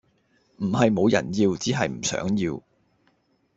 [0.57, 2.63] 唔係無人要，只係唔想要